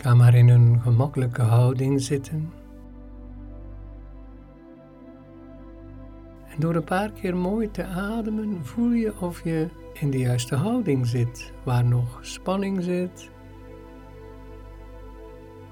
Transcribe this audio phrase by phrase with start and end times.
[0.00, 2.52] Ga maar in een gemakkelijke houding zitten.
[6.48, 10.54] En door een paar keer mooi te ademen voel je of je in de juiste
[10.54, 13.30] houding zit, waar nog spanning zit,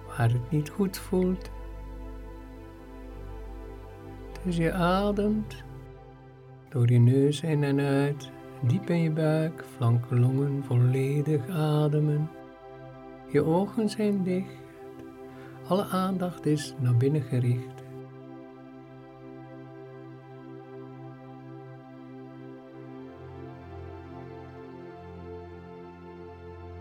[0.07, 1.51] waar het niet goed voelt.
[4.45, 5.65] Dus je ademt
[6.69, 12.29] door je neus in en uit, diep in je buik, flanken, longen volledig ademen.
[13.35, 14.55] Je ogen zijn dicht,
[15.69, 17.83] alle aandacht is naar binnen gericht.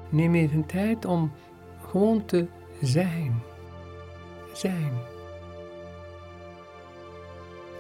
[0.10, 1.32] Neem even tijd om
[1.90, 2.48] gewoon te
[2.82, 3.42] zijn.
[4.54, 4.92] Zijn.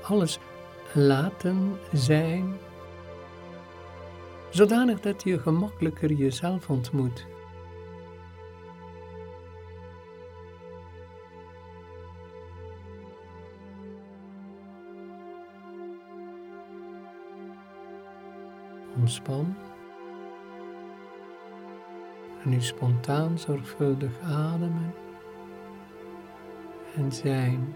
[0.03, 0.39] Alles
[0.93, 2.53] laten zijn,
[4.49, 7.31] zodanig dat je gemakkelijker jezelf ontmoet.
[19.03, 19.55] Ontspan.
[22.43, 24.93] En nu spontaan zorgvuldig ademen
[26.95, 27.75] en zijn.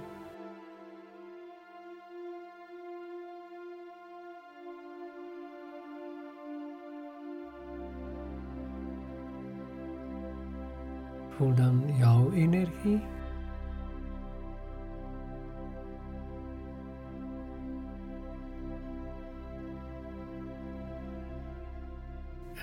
[11.29, 13.16] Voel dan jouw energie.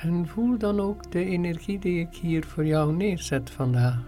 [0.05, 4.03] En voel dan ook de energie die ik hier voor jou neerzet vandaag.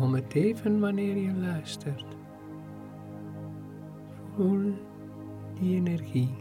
[0.00, 2.16] Om het even wanneer je luistert.
[4.34, 4.72] Voel
[5.60, 6.34] die energie.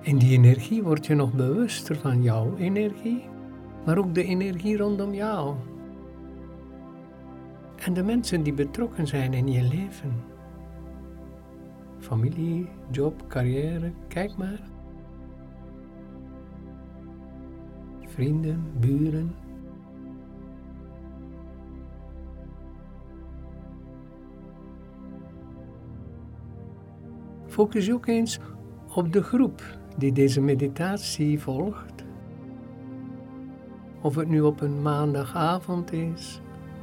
[0.00, 3.28] In die energie word je nog bewuster van jouw energie
[3.84, 5.54] maar ook de energie rondom jou.
[7.76, 10.22] En de mensen die betrokken zijn in je leven.
[11.98, 14.60] Familie, job, carrière, kijk maar.
[18.06, 19.34] Vrienden, buren.
[27.46, 28.38] Focus ook eens
[28.94, 29.62] op de groep
[29.96, 31.89] die deze meditatie volgt
[34.00, 36.40] of het nu op een maandagavond is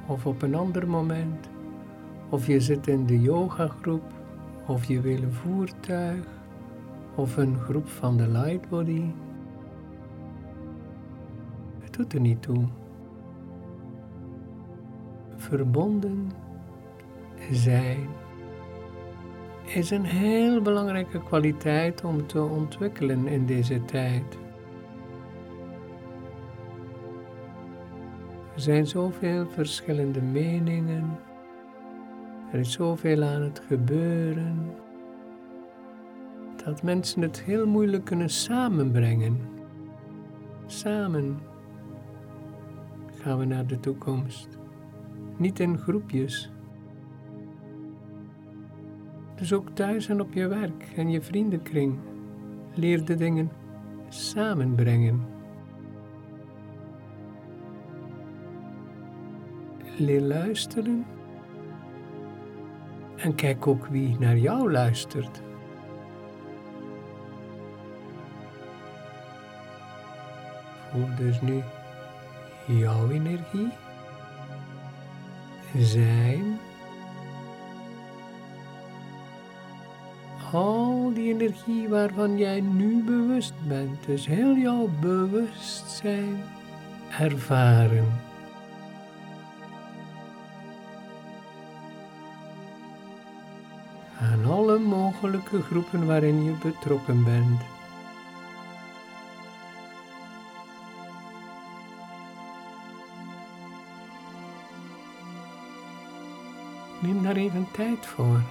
[0.08, 1.50] of op een ander moment.
[2.30, 4.04] Of je zit in de yogagroep
[4.66, 6.26] of je wil een voertuig
[7.16, 9.04] of een groep van de Lightbody.
[11.80, 12.64] Het doet er niet toe.
[15.36, 16.32] Verbonden
[17.52, 18.08] zijn
[19.66, 24.38] is een heel belangrijke kwaliteit om te ontwikkelen in deze tijd.
[28.58, 31.18] Er zijn zoveel verschillende meningen.
[32.52, 34.72] Er is zoveel aan het gebeuren.
[36.66, 39.40] Dat mensen het heel moeilijk kunnen samenbrengen.
[40.66, 41.40] Samen
[43.12, 44.48] gaan we naar de toekomst.
[45.36, 46.52] Niet in groepjes.
[49.36, 51.98] Dus ook thuis en op je werk en je vriendenkring.
[52.74, 53.52] Leer de dingen
[54.10, 55.37] samenbrengen.
[59.98, 61.06] Leer luisteren.
[63.16, 65.42] En kijk ook wie naar jou luistert.
[70.92, 71.62] Voel dus nu
[72.66, 73.70] jouw energie,
[75.78, 76.60] zijn,
[80.52, 86.44] al die energie waarvan jij nu bewust bent, dus heel jouw bewustzijn
[87.20, 88.08] ervaren.
[95.62, 97.62] Groepen waarin je betrokken bent.
[107.00, 108.42] Neem daar even tijd voor.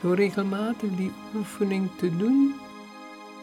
[0.00, 2.54] Door regelmatig die oefening te doen,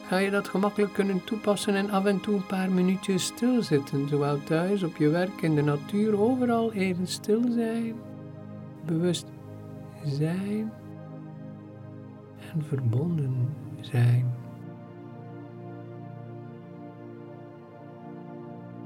[0.07, 4.43] ga je dat gemakkelijk kunnen toepassen en af en toe een paar minuutjes stilzitten, zowel
[4.43, 7.95] thuis, op je werk, in de natuur, overal even stil zijn,
[8.85, 9.25] bewust
[10.03, 10.71] zijn
[12.53, 13.35] en verbonden
[13.79, 14.33] zijn.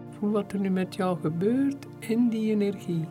[0.09, 3.07] Voel wat er nu met jou gebeurt in die energie.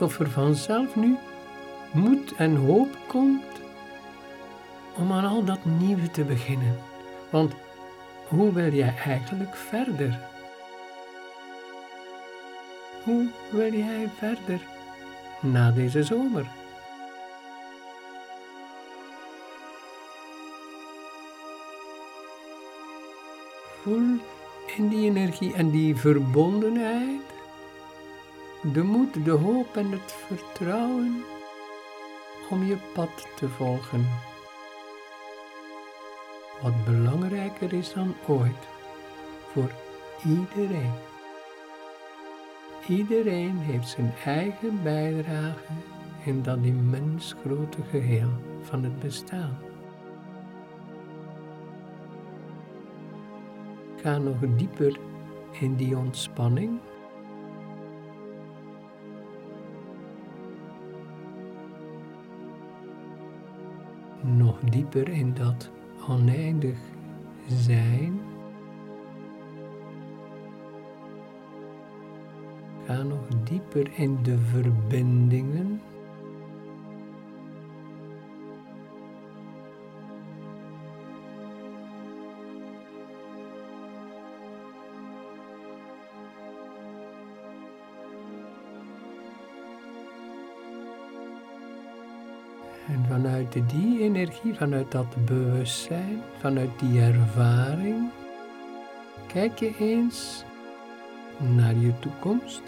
[0.00, 1.16] Alsof er vanzelf nu
[1.90, 3.44] moed en hoop komt
[4.96, 6.78] om aan al dat nieuwe te beginnen.
[7.30, 7.52] Want
[8.28, 10.18] hoe wil jij eigenlijk verder?
[13.04, 14.60] Hoe wil jij verder
[15.40, 16.46] na deze zomer?
[23.82, 24.18] Voel
[24.76, 27.35] in die energie en die verbondenheid
[28.72, 31.24] de moed, de hoop en het vertrouwen
[32.50, 34.06] om je pad te volgen.
[36.62, 38.68] Wat belangrijker is dan ooit
[39.52, 39.70] voor
[40.24, 40.92] iedereen.
[42.86, 45.72] Iedereen heeft zijn eigen bijdrage
[46.24, 48.30] in dat immens grote geheel
[48.62, 49.58] van het bestaan.
[53.96, 54.98] Ga nog dieper
[55.60, 56.80] in die ontspanning.
[64.26, 65.70] Nog dieper in dat
[66.08, 66.78] oneindig
[67.48, 68.20] zijn.
[72.86, 75.80] Ga nog dieper in de verbindingen.
[92.86, 98.10] En vanuit die energie, vanuit dat bewustzijn, vanuit die ervaring,
[99.26, 100.44] kijk je eens
[101.38, 102.66] naar je toekomst,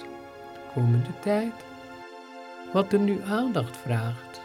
[0.52, 1.52] de komende tijd,
[2.72, 4.40] wat er nu aandacht vraagt.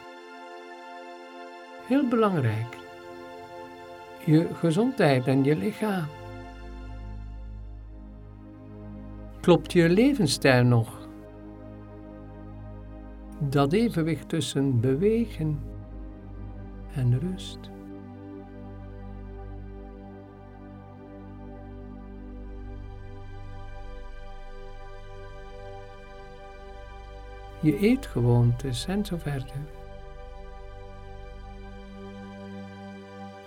[1.87, 2.77] Heel belangrijk,
[4.25, 6.07] je gezondheid en je lichaam.
[9.41, 11.02] Klopt je levensstijl nog?
[13.53, 15.59] Dat evenwicht tussen bewegen
[16.95, 17.59] en rust.
[27.59, 29.55] Je eetgewoontes en zo verder.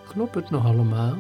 [0.09, 1.17] Klopt het nog allemaal?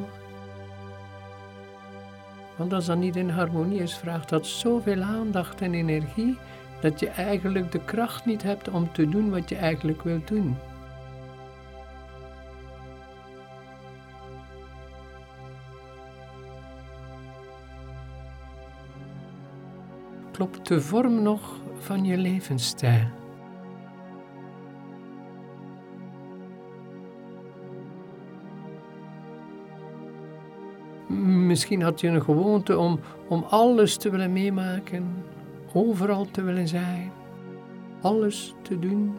[2.56, 6.38] Want als dat niet in harmonie is, vraagt dat zoveel aandacht en energie
[6.80, 10.56] dat je eigenlijk de kracht niet hebt om te doen wat je eigenlijk wilt doen.
[20.32, 23.06] Klopt de vorm nog van je levensstijl?
[31.46, 35.24] Misschien had je een gewoonte om, om alles te willen meemaken,
[35.76, 37.12] overal te willen zijn,
[38.00, 39.16] alles te doen.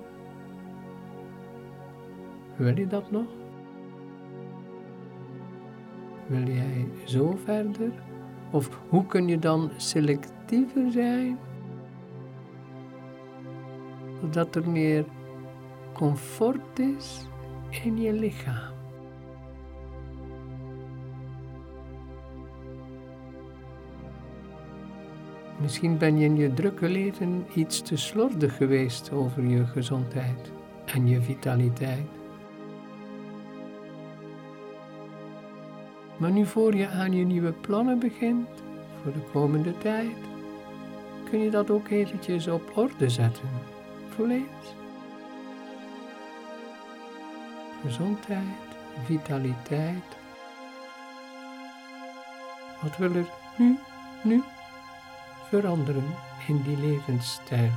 [2.56, 3.28] Wil je dat nog?
[6.28, 7.92] Wil jij zo verder?
[8.52, 11.38] Of hoe kun je dan selectiever zijn?
[14.22, 15.06] Zodat er meer
[15.94, 17.26] comfort is
[17.84, 18.77] in je lichaam.
[25.58, 30.52] Misschien ben je in je drukke leven iets te slordig geweest over je gezondheid
[30.86, 32.08] en je vitaliteit.
[36.18, 38.48] Maar nu voor je aan je nieuwe plannen begint
[39.04, 40.16] voor de komende tijd,
[41.30, 43.50] kun je dat ook eventjes op orde zetten.
[44.10, 44.76] Voel eens.
[47.82, 48.68] Gezondheid,
[49.06, 50.18] vitaliteit.
[52.82, 53.78] Wat wil er nu,
[54.24, 54.44] nu
[55.50, 56.16] veranderen
[56.48, 57.72] in die levensstijl.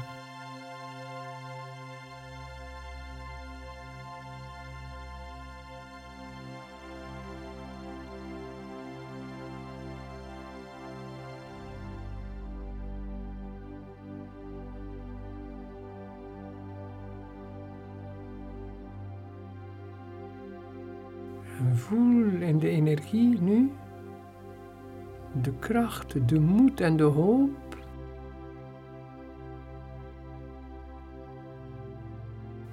[25.32, 27.78] De kracht, de moed en de hoop.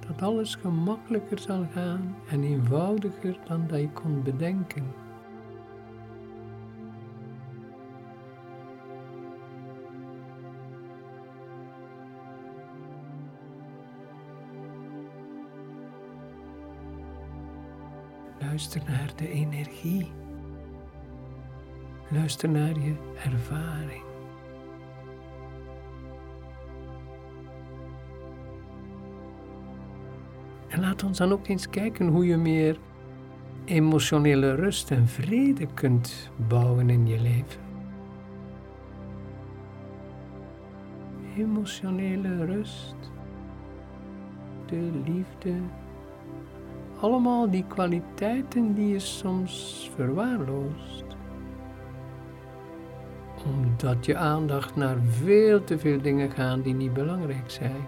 [0.06, 4.84] Dat alles gemakkelijker zal gaan en eenvoudiger dan dat je kon bedenken.
[18.40, 20.10] Luister naar de energie.
[22.10, 24.02] Luister naar je ervaring.
[30.80, 32.78] Laat ons dan ook eens kijken hoe je meer
[33.64, 37.60] emotionele rust en vrede kunt bouwen in je leven.
[41.36, 42.96] Emotionele rust,
[44.66, 45.54] de liefde,
[47.00, 51.07] allemaal die kwaliteiten die je soms verwaarloost.
[53.82, 57.86] Omdat je aandacht naar veel te veel dingen gaat die niet belangrijk zijn.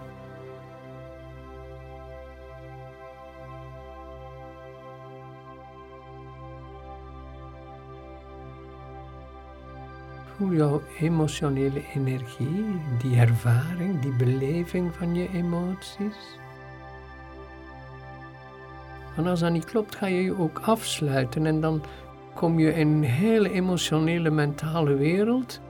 [10.35, 12.65] Voel jouw emotionele energie,
[13.01, 16.37] die ervaring, die beleving van je emoties.
[19.17, 21.81] En als dat niet klopt, ga je je ook afsluiten en dan
[22.33, 25.61] kom je in een hele emotionele, mentale wereld.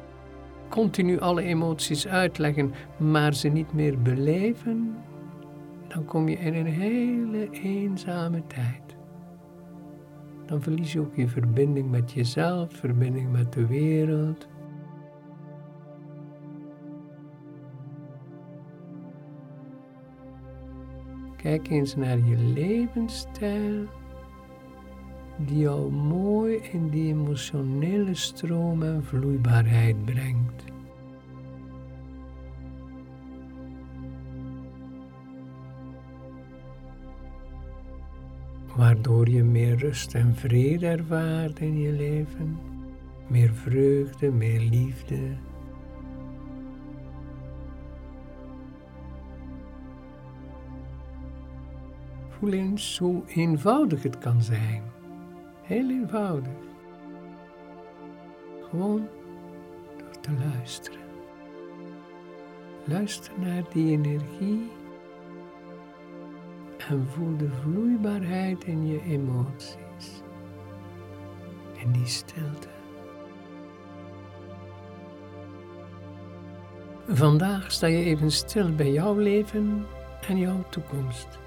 [0.71, 4.95] Continu alle emoties uitleggen, maar ze niet meer beleven.
[5.87, 8.95] Dan kom je in een hele eenzame tijd.
[10.45, 14.47] Dan verlies je ook je verbinding met jezelf, verbinding met de wereld.
[21.35, 23.87] Kijk eens naar je levensstijl,
[25.45, 30.63] die jou mooi in die emotionele stroom en vloeibaarheid brengt.
[38.75, 42.57] Waardoor je meer rust en vrede ervaart in je leven,
[43.27, 45.37] meer vreugde, meer liefde.
[52.41, 55.00] voel eens hoe eenvoudig het kan zijn.
[55.71, 56.53] Heel eenvoudig.
[58.69, 59.07] Gewoon
[59.97, 60.99] door te luisteren.
[62.83, 64.71] Luister naar die energie
[66.77, 70.21] en voel de vloeibaarheid in je emoties.
[71.73, 72.69] In die stilte.
[77.07, 79.85] Vandaag sta je even stil bij jouw leven
[80.27, 81.39] en jouw toekomst.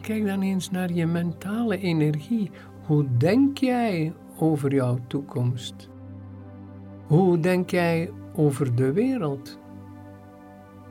[0.00, 2.50] Kijk dan eens naar je mentale energie.
[2.86, 5.88] Hoe denk jij over jouw toekomst?
[7.06, 9.58] Hoe denk jij over de wereld?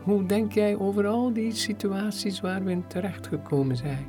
[0.04, 4.06] Hoe denk jij over al die situaties waar we in terechtgekomen zijn?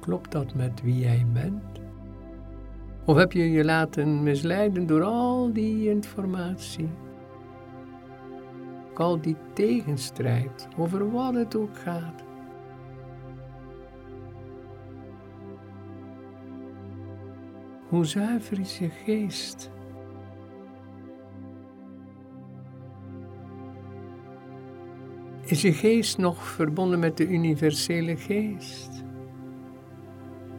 [0.00, 1.80] Klopt dat met wie jij bent?
[3.04, 6.88] Of heb je je laten misleiden door al die informatie?
[8.98, 12.24] Al die tegenstrijd, over wat het ook gaat.
[17.88, 19.70] Hoe zuiver is je geest?
[25.44, 29.04] Is je geest nog verbonden met de universele geest?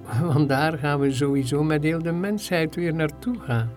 [0.34, 3.72] Want daar gaan we sowieso met heel de mensheid weer naartoe gaan.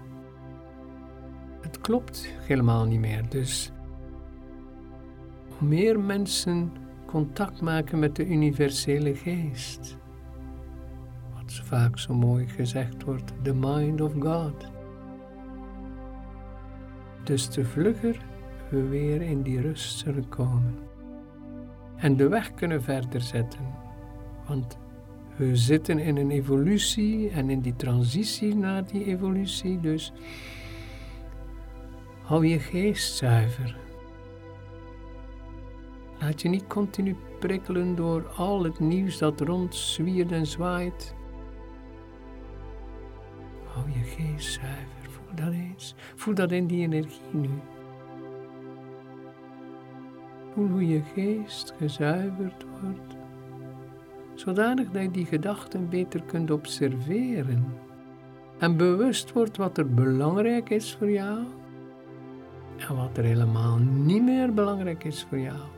[1.60, 3.72] Het klopt helemaal niet meer, dus
[5.58, 6.72] hoe meer mensen
[7.06, 9.96] contact maken met de universele geest.
[11.34, 14.66] Wat vaak zo mooi gezegd wordt, the mind of God.
[17.24, 18.24] Dus te vlugger
[18.68, 20.74] we weer in die rust zullen komen.
[21.96, 23.74] En de weg kunnen verder zetten.
[24.46, 24.78] Want
[25.36, 29.80] we zitten in een evolutie en in die transitie naar die evolutie.
[29.80, 30.12] Dus
[32.22, 33.85] hou je geest zuiver.
[36.20, 41.14] Laat je niet continu prikkelen door al het nieuws dat rondzwiert en zwaait.
[43.64, 45.94] Hou je geest zuiver, voel dat eens.
[46.14, 47.50] Voel dat in die energie nu.
[50.54, 53.16] Voel hoe je geest gezuiverd wordt,
[54.34, 57.64] zodanig dat je die gedachten beter kunt observeren
[58.58, 61.38] en bewust wordt wat er belangrijk is voor jou
[62.76, 65.75] en wat er helemaal niet meer belangrijk is voor jou.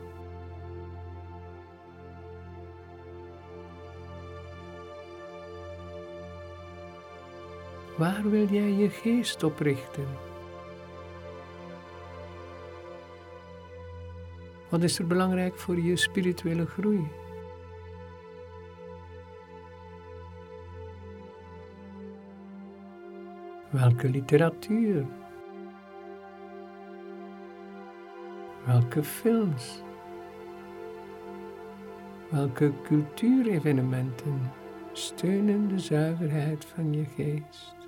[7.99, 10.07] Waar wil jij je geest op richten?
[14.69, 17.07] Wat is er belangrijk voor je spirituele groei?
[23.69, 25.05] Welke literatuur?
[28.65, 29.83] Welke films?
[32.29, 34.51] Welke cultuurevenementen
[34.91, 37.78] steunen de zuiverheid van je geest?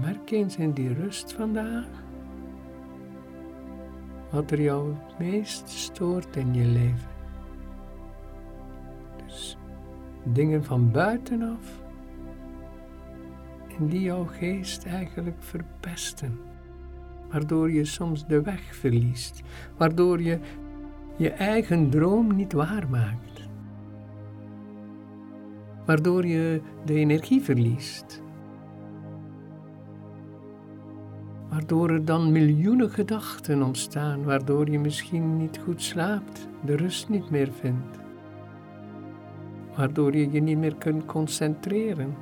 [0.00, 1.86] Merk eens in die rust vandaag
[4.30, 7.10] wat er jou het meest stoort in je leven.
[9.26, 9.58] Dus
[10.24, 11.82] dingen van buitenaf
[13.78, 16.38] en die jouw geest eigenlijk verpesten,
[17.30, 19.42] waardoor je soms de weg verliest,
[19.76, 20.38] waardoor je
[21.16, 23.48] je eigen droom niet waarmaakt,
[25.86, 28.21] waardoor je de energie verliest,
[31.52, 37.30] waardoor er dan miljoenen gedachten ontstaan, waardoor je misschien niet goed slaapt, de rust niet
[37.30, 37.98] meer vindt,
[39.76, 42.14] waardoor je je niet meer kunt concentreren.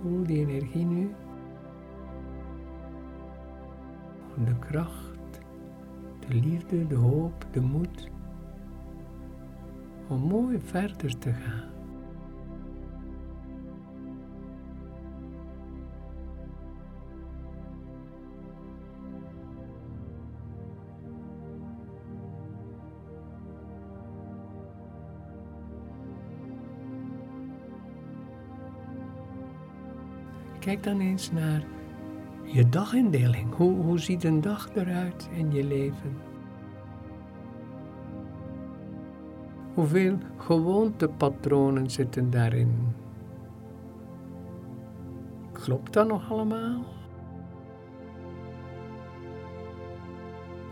[0.00, 1.14] Voel die energie nu.
[4.44, 5.40] De kracht,
[6.28, 8.08] de liefde, de hoop, de moed
[10.08, 11.69] om mooi verder te gaan.
[30.70, 31.62] Kijk dan eens naar
[32.44, 33.54] je dagindeling.
[33.54, 36.16] Hoe, hoe ziet een dag eruit in je leven?
[39.74, 42.94] Hoeveel gewoontepatronen zitten daarin?
[45.52, 46.84] Klopt dat nog allemaal?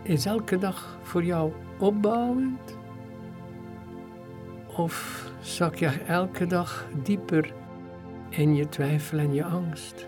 [0.03, 2.77] Is elke dag voor jou opbouwend?
[4.77, 7.53] Of zak je elke dag dieper
[8.29, 10.07] in je twijfel en je angst.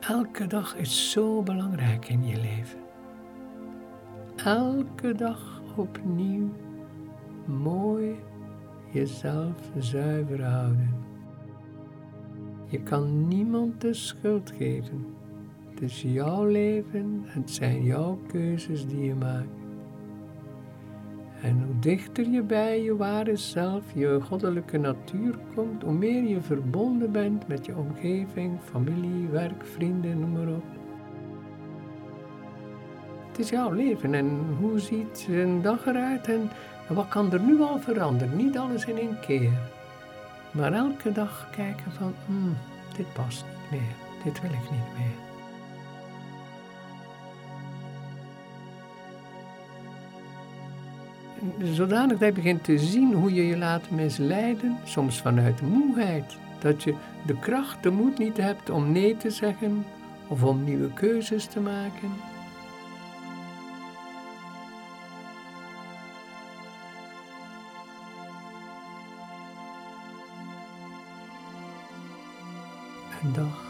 [0.00, 2.78] Elke dag is zo belangrijk in je leven.
[4.36, 6.48] Elke dag opnieuw
[7.44, 8.16] mooi
[8.92, 10.94] jezelf zuiver houden.
[12.66, 15.06] Je kan niemand de schuld geven.
[15.70, 19.65] Het is jouw leven, het zijn jouw keuzes die je maakt.
[21.46, 26.40] En hoe dichter je bij je ware zelf, je goddelijke natuur komt, hoe meer je
[26.40, 30.64] verbonden bent met je omgeving, familie, werk, vrienden, noem maar op.
[33.28, 36.50] Het is jouw leven en hoe ziet een dag eruit en
[36.88, 38.36] wat kan er nu al veranderen?
[38.36, 39.52] Niet alles in één keer.
[40.50, 42.56] Maar elke dag kijken van, hmm,
[42.96, 45.25] dit past niet meer, dit wil ik niet meer.
[51.62, 56.36] Zodanig dat je begint te zien hoe je je laat misleiden, soms vanuit moeheid.
[56.58, 56.94] Dat je
[57.26, 59.84] de kracht, de moed niet hebt om nee te zeggen
[60.28, 62.10] of om nieuwe keuzes te maken.
[73.22, 73.64] Een dag.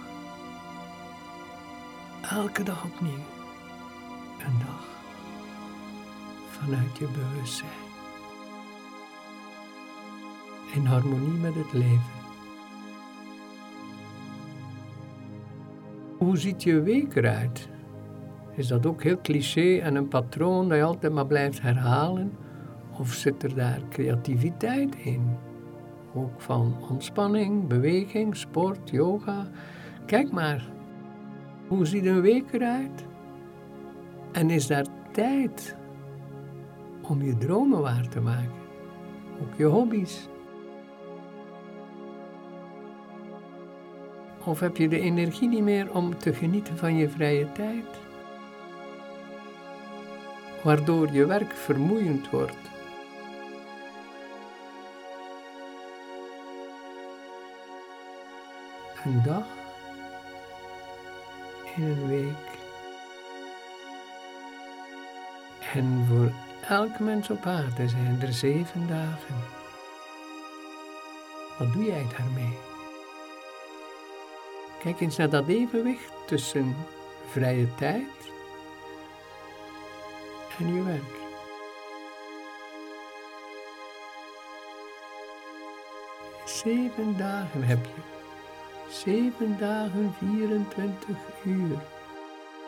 [2.30, 3.24] Elke dag opnieuw.
[4.46, 4.95] Een dag
[6.56, 7.70] vanuit je bewustzijn.
[10.74, 12.14] In harmonie met het leven.
[16.18, 17.68] Hoe ziet je week eruit?
[18.54, 22.32] Is dat ook heel cliché en een patroon dat je altijd maar blijft herhalen?
[22.98, 25.36] Of zit er daar creativiteit in?
[26.14, 29.46] Ook van ontspanning, beweging, sport, yoga.
[30.06, 30.68] Kijk maar,
[31.68, 33.06] hoe ziet een week eruit?
[34.32, 35.76] En is daar tijd
[37.08, 38.64] om je dromen waar te maken.
[39.42, 40.28] Ook je hobby's.
[44.44, 47.86] Of heb je de energie niet meer om te genieten van je vrije tijd?
[50.62, 52.56] Waardoor je werk vermoeiend wordt.
[59.04, 59.46] Een dag
[61.76, 62.46] in een week.
[65.74, 69.34] En voor Elk mens op aarde zijn er zeven dagen.
[71.58, 72.58] Wat doe jij daarmee?
[74.82, 76.76] Kijk eens naar dat evenwicht tussen
[77.30, 78.30] vrije tijd
[80.58, 81.14] en je werk.
[86.44, 88.02] Zeven dagen heb je.
[88.90, 91.78] Zeven dagen, 24 uur.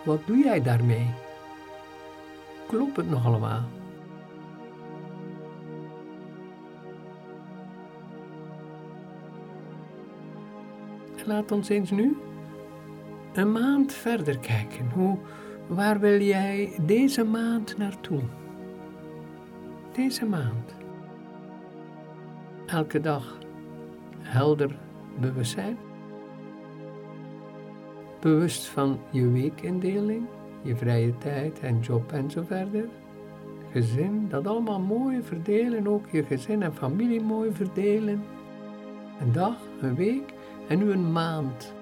[0.04, 1.14] Wat doe jij daarmee?
[2.66, 3.77] Klopt het nog allemaal?
[11.28, 12.16] Laat ons eens nu
[13.32, 14.90] een maand verder kijken.
[14.94, 15.18] Hoe,
[15.66, 18.20] waar wil jij deze maand naartoe?
[19.92, 20.74] Deze maand.
[22.66, 23.38] Elke dag
[24.20, 24.76] helder
[25.20, 25.76] bewustzijn.
[28.20, 30.26] Bewust van je weekindeling,
[30.62, 32.88] je vrije tijd en job en zo verder.
[33.72, 38.24] Gezin, dat allemaal mooi verdelen, ook je gezin en familie mooi verdelen.
[39.20, 40.32] Een dag, een week
[40.68, 41.72] en nu een maand.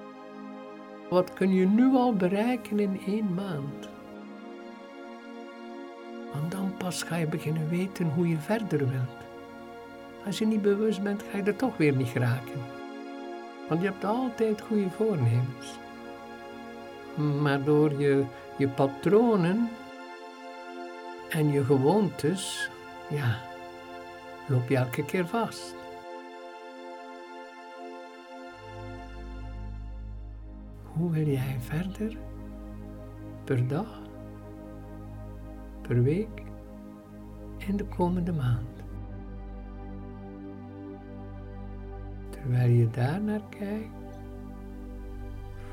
[1.09, 3.88] Wat kun je nu al bereiken in één maand?
[6.33, 9.25] Want dan pas ga je beginnen weten hoe je verder wilt.
[10.27, 12.61] Als je niet bewust bent, ga je er toch weer niet geraken.
[13.68, 15.79] Want je hebt altijd goede voornemens.
[17.40, 18.25] Maar door je,
[18.57, 19.68] je patronen
[21.29, 22.70] en je gewoontes,
[23.09, 23.38] ja,
[24.46, 25.75] loop je elke keer vast.
[30.96, 32.16] Hoe wil jij verder?
[33.44, 34.00] Per dag?
[35.80, 36.42] Per week?
[37.56, 38.82] In de komende maand?
[42.30, 44.18] Terwijl je daar naar kijkt,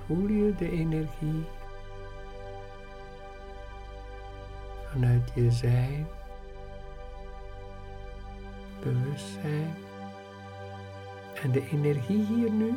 [0.05, 1.43] voel je de energie
[4.91, 6.07] vanuit je zijn,
[8.83, 9.73] bewustzijn
[11.43, 12.73] en de energie hier nu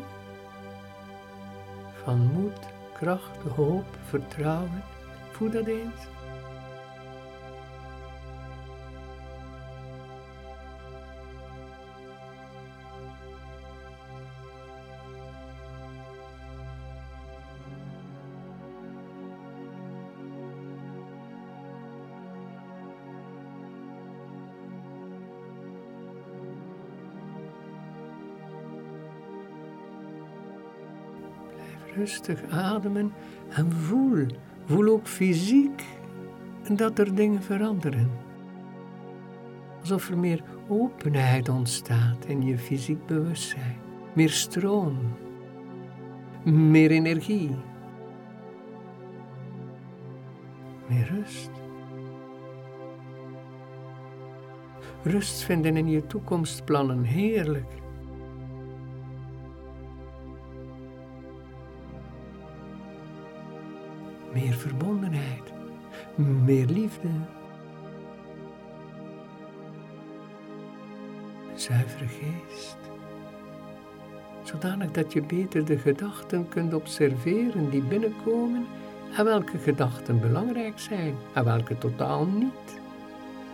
[2.06, 2.58] van moed,
[2.92, 4.82] kracht, hoop, vertrouwen.
[5.30, 6.15] Voel dat eens.
[32.06, 33.12] Rustig ademen
[33.48, 34.26] en voel,
[34.64, 35.84] voel ook fysiek
[36.76, 38.10] dat er dingen veranderen.
[39.80, 43.76] Alsof er meer openheid ontstaat in je fysiek bewustzijn,
[44.12, 44.98] meer stroom,
[46.44, 47.50] meer energie,
[50.86, 51.50] meer rust.
[55.02, 57.85] Rust vinden in je toekomstplannen heerlijk.
[64.46, 65.52] Meer verbondenheid,
[66.44, 67.08] meer liefde.
[71.54, 72.76] Zuivere geest,
[74.42, 78.66] zodanig dat je beter de gedachten kunt observeren die binnenkomen
[79.16, 82.80] en welke gedachten belangrijk zijn en welke totaal niet.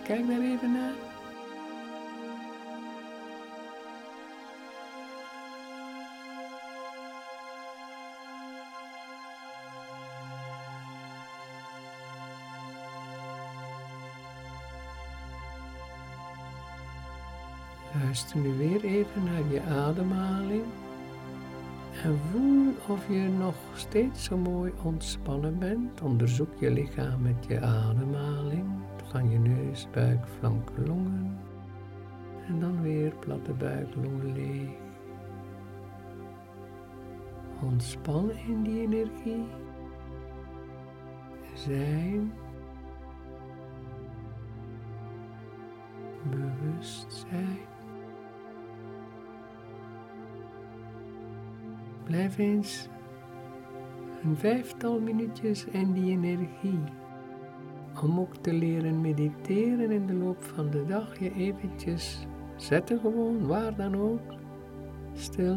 [0.05, 1.12] Kijk daar even naar.
[18.01, 20.65] Luister nu weer even naar je ademhaling.
[22.03, 26.01] En voel of je nog steeds zo mooi ontspannen bent.
[26.01, 28.65] Onderzoek je lichaam met je ademhaling.
[29.05, 31.39] Van je neus, buik, flanken, longen.
[32.47, 34.69] En dan weer platte buik, longen leeg.
[37.63, 39.47] Ontspan in die energie.
[41.55, 42.33] Zijn.
[46.31, 47.72] Bewustzijn.
[52.13, 52.89] Blijf eens
[54.23, 56.81] een vijftal minuutjes in die energie.
[58.03, 63.47] Om ook te leren mediteren in de loop van de dag, je eventjes zetten gewoon,
[63.47, 64.35] waar dan ook,
[65.13, 65.57] stil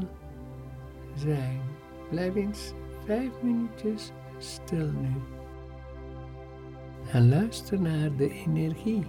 [1.16, 1.60] zijn.
[2.10, 2.74] Blijf eens
[3.06, 5.14] vijf minuutjes stil nu.
[7.12, 9.04] En luister naar de energie.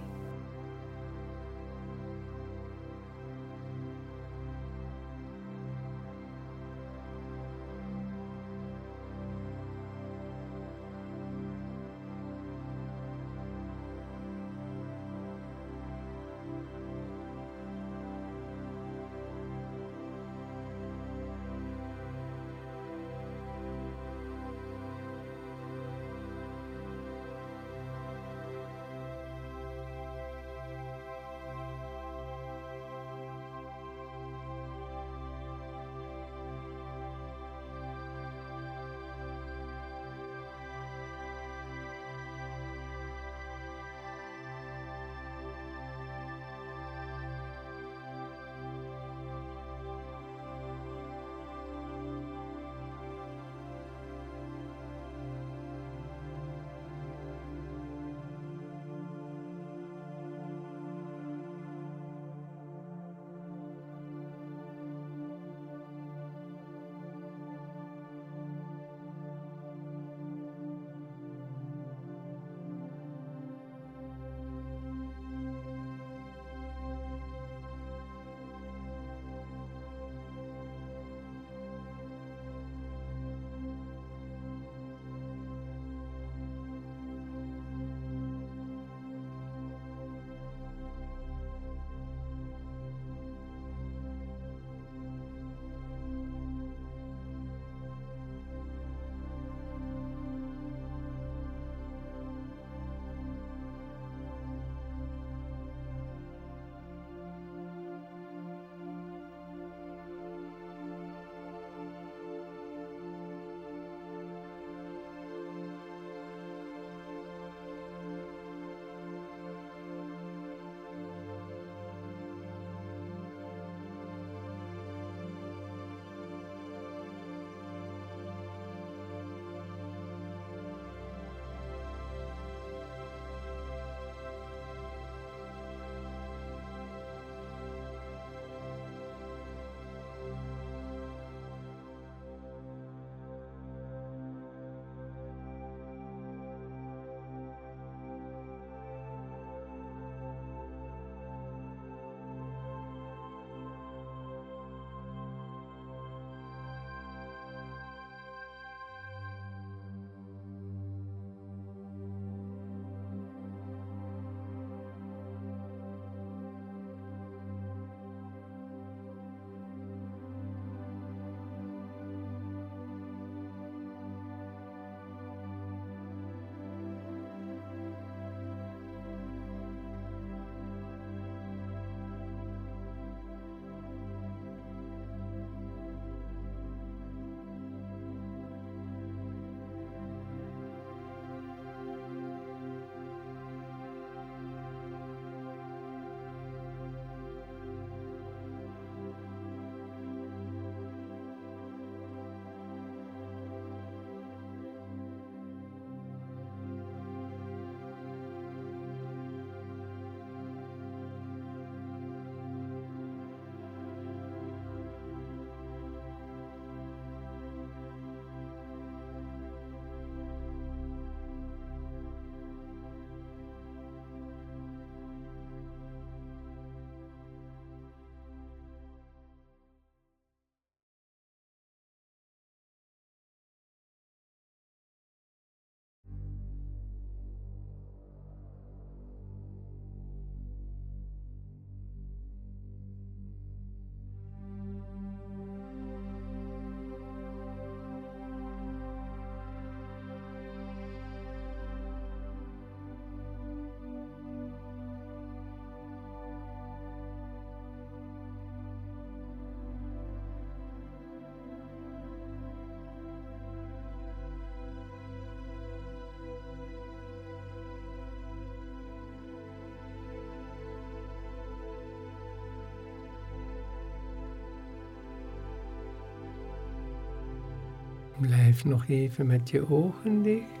[278.19, 280.59] Blijf nog even met je ogen dicht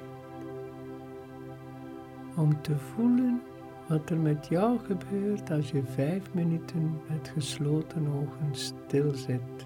[2.35, 3.41] om te voelen
[3.87, 9.65] wat er met jou gebeurt als je vijf minuten met gesloten ogen stil zit.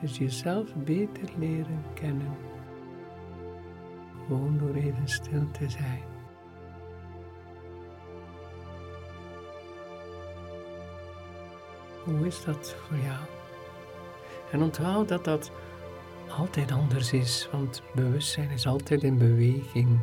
[0.00, 2.36] Dus jezelf beter leren kennen,
[4.26, 6.02] gewoon door even stil te zijn.
[12.04, 13.43] Hoe is dat voor jou?
[14.54, 15.50] En onthoud dat dat
[16.38, 19.98] altijd anders is, want bewustzijn is altijd in beweging.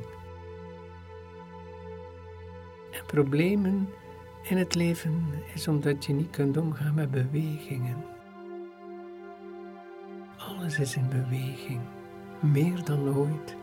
[2.91, 3.89] En problemen
[4.43, 8.05] in het leven is omdat je niet kunt omgaan met bewegingen.
[10.37, 11.81] Alles is in beweging,
[12.39, 13.55] meer dan ooit.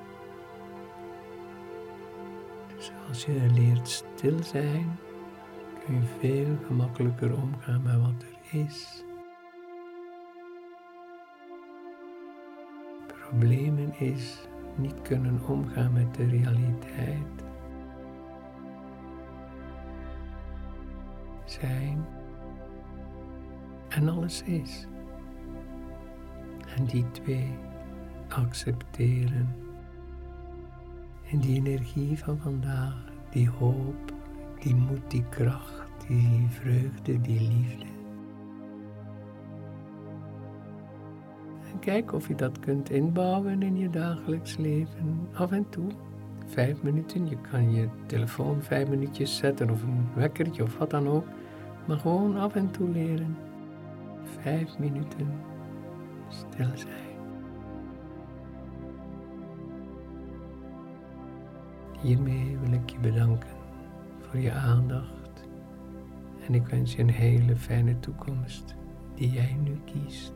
[2.77, 4.99] Dus als je leert stil zijn,
[5.85, 9.07] kun je veel gemakkelijker omgaan met wat er is.
[13.29, 17.45] Problemen is niet kunnen omgaan met de realiteit.
[21.45, 22.05] Zijn
[23.89, 24.87] en alles is.
[26.77, 27.51] En die twee
[28.29, 29.55] accepteren.
[31.31, 34.13] En die energie van vandaag, die hoop,
[34.61, 37.88] die moed, die kracht, die vreugde, die liefde.
[41.79, 45.29] Kijk of je dat kunt inbouwen in je dagelijks leven.
[45.33, 45.91] Af en toe.
[46.47, 47.29] Vijf minuten.
[47.29, 51.27] Je kan je telefoon vijf minuutjes zetten of een wekkertje of wat dan ook.
[51.87, 53.37] Maar gewoon af en toe leren.
[54.23, 55.33] Vijf minuten
[56.29, 57.09] stil zijn.
[62.01, 63.51] Hiermee wil ik je bedanken
[64.21, 65.49] voor je aandacht
[66.47, 68.75] en ik wens je een hele fijne toekomst
[69.15, 70.33] die jij nu kiest.